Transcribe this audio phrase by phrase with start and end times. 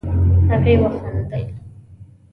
[0.51, 1.45] هغې وخندل.